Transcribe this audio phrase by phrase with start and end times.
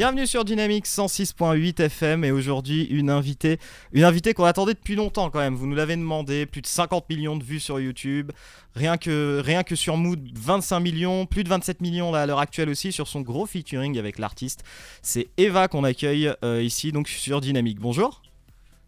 [0.00, 3.58] Bienvenue sur Dynamique 106.8 FM et aujourd'hui une invitée,
[3.92, 5.54] une invitée qu'on attendait depuis longtemps quand même.
[5.54, 8.32] Vous nous l'avez demandé, plus de 50 millions de vues sur YouTube,
[8.74, 12.38] rien que, rien que sur Mood 25 millions, plus de 27 millions là, à l'heure
[12.38, 14.64] actuelle aussi sur son gros featuring avec l'artiste.
[15.02, 17.78] C'est Eva qu'on accueille euh, ici donc sur Dynamique.
[17.78, 18.22] Bonjour.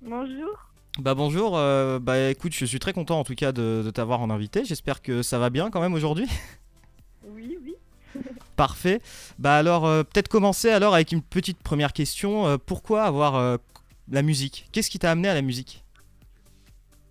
[0.00, 0.70] Bonjour.
[0.98, 4.22] Bah bonjour, euh, bah écoute, je suis très content en tout cas de, de t'avoir
[4.22, 4.64] en invité.
[4.64, 6.26] J'espère que ça va bien quand même aujourd'hui.
[7.24, 7.71] Oui, oui.
[8.56, 9.00] Parfait.
[9.38, 12.46] Bah alors, euh, peut-être commencer alors avec une petite première question.
[12.46, 13.56] Euh, pourquoi avoir euh,
[14.10, 14.66] la musique?
[14.72, 15.82] Qu'est-ce qui t'a amené à la musique?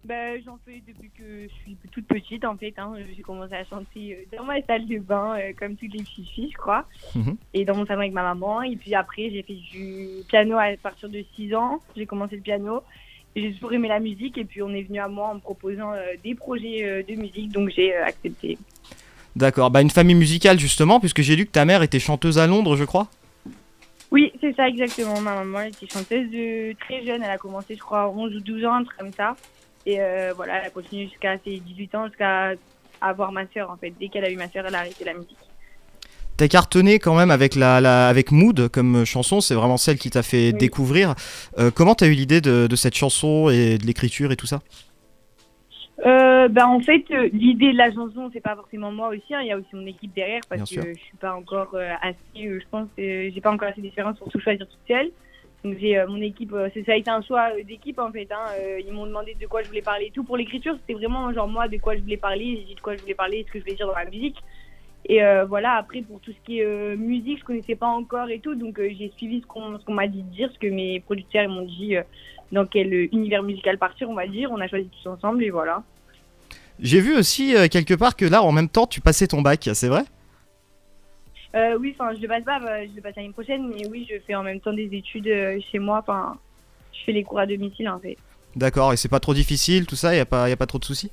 [0.04, 2.74] Bah, j'en fais depuis que je suis toute petite en fait.
[2.78, 2.94] Hein.
[3.16, 6.58] J'ai commencé à chanter dans ma salle de bain, comme toutes les petites filles, je
[6.58, 6.86] crois.
[7.16, 7.38] Mhm.
[7.54, 8.64] Et dans mon salon avec ma maman.
[8.64, 11.82] Et puis après, j'ai fait du piano à partir de 6 ans.
[11.96, 12.82] J'ai commencé le piano.
[13.36, 14.38] J'ai toujours aimé la musique.
[14.40, 17.52] Et puis on est venu à moi en me proposant des projets de musique.
[17.52, 18.58] Donc j'ai accepté.
[19.36, 22.48] D'accord, bah une famille musicale justement, puisque j'ai lu que ta mère était chanteuse à
[22.48, 23.08] Londres, je crois.
[24.12, 25.22] Oui, c'est ça exactement.
[25.22, 27.24] Ma maman était chanteuse de très jeune.
[27.24, 29.38] Elle a commencé, je crois, à 11 ou 12 ans, un truc comme ça.
[29.86, 32.52] Et euh, voilà, elle a continué jusqu'à ses 18 ans, jusqu'à
[33.00, 33.94] avoir ma sœur en fait.
[34.00, 35.38] Dès qu'elle a eu ma sœur, elle a arrêté la musique.
[36.38, 40.10] T'as cartonné quand même avec, la, la- avec Mood comme chanson, c'est vraiment celle qui
[40.10, 40.58] t'a fait Oui.
[40.58, 41.16] découvrir.
[41.58, 44.60] Euh, comment t'as eu l'idée de, de cette chanson et de l'écriture et tout ça?
[46.06, 49.34] Euh, ben en fait, euh, l'idée de la chanson, c'est pas forcément moi aussi.
[49.36, 49.42] hein.
[49.42, 50.96] Il y a aussi mon équipe derrière parce Bien que sûr.
[50.96, 52.18] je suis pas encore euh, assez.
[52.48, 55.12] euh, je pense, euh, j'ai pas encore assez d'expérience pour tout choisir toute seule.
[55.64, 56.54] Donc j'ai euh, mon équipe.
[56.54, 58.28] euh, ça a été un choix d'équipe en fait.
[58.32, 58.46] Hein.
[58.60, 60.12] Euh, ils m'ont demandé de quoi je voulais parler.
[60.14, 62.58] Tout pour l'écriture, c'était vraiment genre moi de quoi je voulais parler.
[62.62, 64.38] J'ai dit de quoi je voulais parler, ce que je voulais dire dans la musique.
[65.06, 65.74] Et euh, voilà.
[65.74, 68.56] Après pour tout ce qui est euh, musique, je connaissais pas encore et tout.
[68.56, 71.50] Donc euh, j'ai suivi ce qu'on qu'on m'a dit de dire, ce que mes producteurs
[71.50, 72.04] m'ont dit euh,
[72.52, 74.52] dans quel univers musical partir, on va dire.
[74.52, 75.84] On a choisi tous ensemble et voilà.
[76.80, 79.88] J'ai vu aussi quelque part que là, en même temps, tu passais ton bac, c'est
[79.88, 80.04] vrai?
[81.54, 84.16] Oui, enfin, je le passe pas, euh, je le passe l'année prochaine, mais oui, je
[84.26, 85.30] fais en même temps des études
[85.70, 86.00] chez moi.
[86.00, 86.38] Enfin,
[86.94, 88.18] je fais les cours à domicile en fait.
[88.56, 90.80] D'accord, et c'est pas trop difficile, tout ça, y a pas, y a pas trop
[90.80, 91.12] de soucis?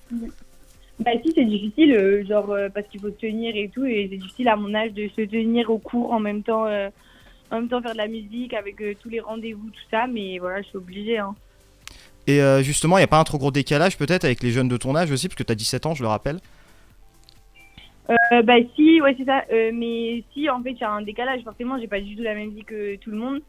[1.00, 4.08] Bah si, c'est difficile, euh, genre euh, parce qu'il faut se tenir et tout, et
[4.10, 6.88] c'est difficile à mon âge de se tenir au cours en même temps, euh,
[7.52, 10.08] en même temps faire de la musique avec tous les rendez-vous, tout ça.
[10.08, 11.18] Mais voilà, je suis obligée.
[11.18, 11.34] Hein.
[12.26, 14.94] Et justement, y a pas un trop gros décalage peut-être avec les jeunes de ton
[14.94, 16.40] âge aussi, parce que t'as 17 ans, je le rappelle?
[18.44, 19.44] Bah si, ouais, c'est ça.
[19.72, 21.42] Mais si, en fait, il y a un décalage.
[21.42, 23.40] Forcément, j'ai pas du tout la même vie que tout le monde.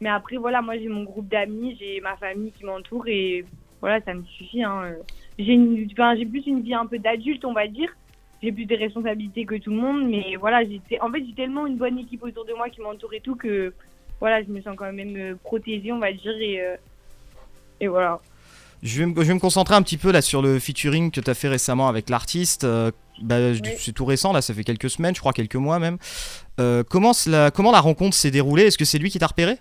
[0.00, 3.44] Mais après, voilà, moi, j'ai mon groupe d'amis, j'ai ma famille qui m'entoure et
[3.84, 4.62] voilà, ça me suffit.
[4.62, 4.80] Hein.
[4.84, 4.94] Euh,
[5.38, 5.58] J'ai
[5.92, 7.90] enfin, plus une vie un peu d'adulte, on va dire.
[8.42, 10.60] J'ai plus de responsabilités que tout le monde, mais voilà,
[11.00, 13.74] en fait, j'ai tellement une bonne équipe autour de moi qui m'entoure et tout que
[14.20, 16.76] voilà, je me sens quand même euh, protégée, on va dire, et, euh,
[17.80, 18.20] et voilà.
[18.82, 21.20] Je vais, me, je vais me concentrer un petit peu là sur le featuring que
[21.20, 22.64] tu as fait récemment avec l'artiste.
[22.64, 22.90] Euh,
[23.22, 23.60] bah, Oui.
[23.78, 25.98] C'est tout récent, là, ça fait quelques semaines, je crois quelques mois même.
[26.58, 28.64] Euh, comment, cela- comment la rencontre s'est déroulée?
[28.64, 29.56] Est-ce que c'est lui qui t'a repéré?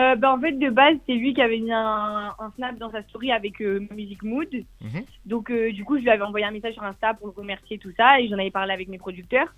[0.00, 2.90] Euh, bah, en fait, de base, c'est lui qui avait mis un, un snap dans
[2.90, 4.48] sa story avec euh, Music Mood.
[4.80, 5.02] Mhm.
[5.26, 7.76] Donc, euh, du coup, je lui avais envoyé un message sur Insta pour le remercier,
[7.76, 9.48] tout ça, et j'en avais parlé avec mes producteurs.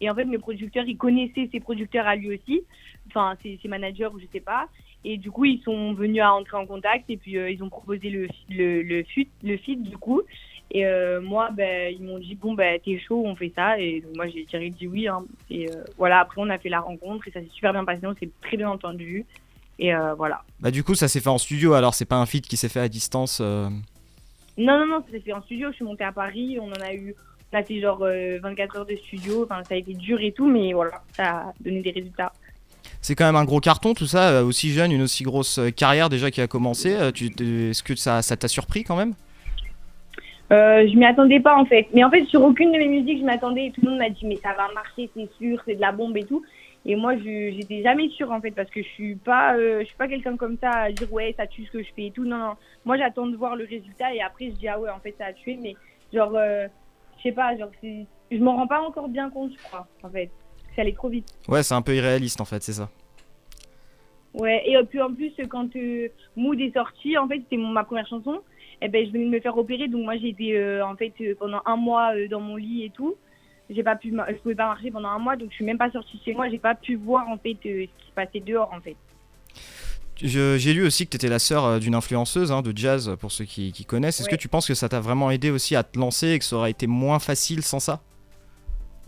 [0.00, 2.64] Et en fait, mes producteurs, ils connaissaient ses producteurs à lui aussi,
[3.06, 4.66] enfin, ses, ses managers ou je sais pas.
[5.04, 7.68] Et du coup, ils sont venus à entrer en contact, et puis euh, ils ont
[7.68, 10.22] proposé le, le, le, feat, le feat, du coup.
[10.74, 10.86] Et
[11.20, 13.78] moi, ben, ils m'ont dit, bon, ben, t'es chaud, on fait ça.
[13.78, 15.06] Et donc, moi, j'ai direct dit oui.
[15.06, 15.22] Hein.
[15.50, 18.14] Et voilà, après, on a fait la rencontre, et ça s'est super bien passé, on
[18.14, 19.26] s'est très bien entendu.
[19.78, 20.42] Et euh, voilà.
[20.60, 22.68] Bah du coup ça s'est fait en studio alors c'est pas un feat qui s'est
[22.68, 23.38] fait à distance.
[23.40, 23.68] euh.
[24.58, 25.68] Non, non, non, ça s'est fait en studio.
[25.70, 26.58] Je suis montée à Paris.
[26.60, 27.14] On en a eu.
[27.52, 29.44] On a fait genre euh, 24 heures de studio.
[29.44, 32.32] Enfin, ça a été dur et tout, mais voilà, ça a donné des résultats.
[33.00, 35.70] C'est quand même un gros carton tout ça, euh, aussi jeune, une aussi grosse euh,
[35.70, 36.94] carrière déjà qui a commencé.
[36.94, 39.14] Euh, Est-ce que ça ça t'a surpris quand même?
[40.52, 41.88] Euh, je m'y attendais pas en fait.
[41.94, 43.72] Mais en fait, sur aucune de mes musiques, je m'attendais.
[43.74, 46.16] Tout le monde m'a dit, mais ça va marcher, c'est sûr, c'est de la bombe
[46.16, 46.42] et tout.
[46.84, 49.86] Et moi, je j'étais jamais sûre en fait, parce que je suis pas, euh, je
[49.86, 52.10] suis pas quelqu'un comme ça à dire ouais, ça tue ce que je fais et
[52.10, 52.24] tout.
[52.24, 52.54] Non, non.
[52.84, 55.26] Moi, j'attends de voir le résultat et après, je dis ah ouais, en fait, ça
[55.26, 55.56] a tué.
[55.60, 55.76] Mais
[56.12, 56.66] genre, euh,
[57.18, 60.30] je sais pas, genre, je m'en rends pas encore bien compte, je crois, en fait.
[60.74, 61.32] Ça allait trop vite.
[61.48, 62.88] Ouais c'est un peu irréaliste en fait, c'est ça.
[64.34, 67.84] Ouais, et euh, puis en plus, quand euh, Mood est sorti, en fait, c'était ma
[67.84, 68.40] première chanson,
[68.80, 71.12] et ben, je venais de me faire opérer, donc moi, j'ai été euh, en fait
[71.20, 73.14] euh, pendant un mois dans mon lit et tout.
[73.74, 75.90] J'ai pas pu, je pouvais pas marcher pendant un mois, donc je suis même pas
[75.90, 78.70] sortie chez moi, j'ai pas pu voir en fait euh, ce qui se passait dehors
[78.72, 78.96] en fait.
[80.16, 83.32] J'ai lu aussi que tu étais la sœur euh, d'une influenceuse hein, de jazz, pour
[83.32, 84.20] ceux qui, qui connaissent.
[84.20, 84.36] Est-ce Ouais.
[84.36, 86.56] que tu penses que ça t'a vraiment aidé aussi à te lancer et que ça
[86.56, 88.02] aurait été moins facile sans ça?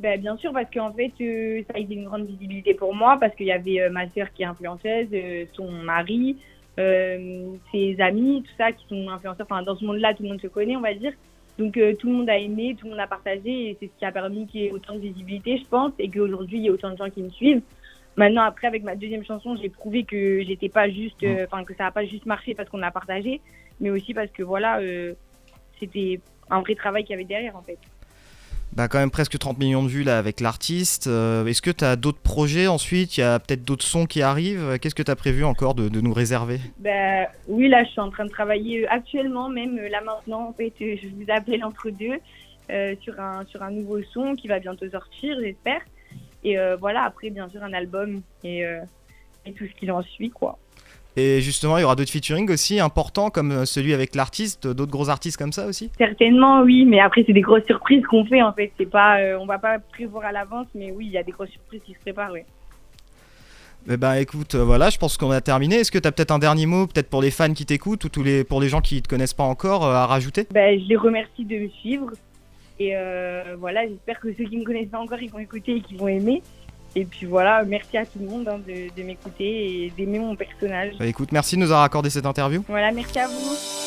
[0.00, 3.16] Ben, bien sûr, parce qu'en fait, euh, ça a été une grande visibilité pour moi,
[3.20, 6.36] parce qu'il y avait euh, ma sœur qui est influenceuse, euh, son mari,
[6.76, 9.46] ses amis, tout ça, qui sont influenceurs.
[9.48, 11.12] Enfin, dans ce monde-là, tout le monde se connaît, on va dire.
[11.58, 13.98] Donc, euh, tout le monde a aimé, tout le monde a partagé, et c'est ce
[13.98, 16.68] qui a permis qu'il y ait autant de visibilité, je pense, et qu'aujourd'hui, il y
[16.68, 17.62] a autant de gens qui me suivent.
[18.16, 21.26] Maintenant, après, avec ma deuxième chanson, j'ai prouvé que j'étais pas juste, Mm.
[21.26, 23.40] euh, enfin que ça a pas juste marché parce qu'on a partagé,
[23.80, 25.14] mais aussi parce que voilà, euh,
[25.80, 26.20] c'était
[26.50, 27.78] un vrai travail qu'il y avait derrière en fait.
[28.74, 31.06] Bah quand même presque 30 millions de vues là avec l'artiste.
[31.06, 33.16] Euh, Est-ce que tu as d'autres projets ensuite?
[33.16, 34.78] Il y a peut-être d'autres sons qui arrivent.
[34.80, 36.58] Qu'est-ce que tu as prévu encore de, nous réserver?
[36.78, 40.48] Ben, oui, là, je suis en train de travailler euh, actuellement, même euh, là maintenant,
[40.48, 42.18] en fait, je vous appelle entre deux
[43.02, 45.82] sur, un, sur un nouveau son qui va bientôt sortir, j'espère.
[46.42, 48.64] Et voilà, après, bien sûr, un album et,
[49.44, 50.58] et tout ce qui en suit, quoi.
[51.16, 54.90] Et justement, il y aura d'autres featuring aussi importants comme euh, celui avec l'artiste, d'autres
[54.90, 55.90] gros artistes comme ça aussi?
[55.96, 58.72] Certainement, oui, mais après, c'est des grosses surprises qu'on fait, en fait.
[58.76, 61.32] C'est pas, euh, on va pas prévoir à l'avance, mais oui, il y a des
[61.32, 62.40] grosses surprises qui se préparent, oui.
[63.86, 65.76] Eh ben écoute, euh, voilà, je pense qu'on a terminé.
[65.76, 68.08] Est-ce que tu as peut-être un dernier mot, peut-être pour les fans qui t'écoutent ou
[68.08, 70.46] tous les, pour les gens qui te connaissent pas encore, euh, à rajouter?
[70.52, 72.10] Ben, je les remercie de me suivre.
[72.80, 75.80] Et euh, voilà, j'espère que ceux qui me connaissent pas encore, ils vont écouter et
[75.82, 76.42] qu'ils vont aimer.
[76.96, 80.36] Et puis voilà, merci à tout le monde hein, de, de m'écouter et d'aimer mon
[80.36, 80.92] personnage.
[80.98, 82.64] Bah, Écoute, merci de nous avoir accordé cette interview.
[82.68, 83.83] Voilà, merci à vous.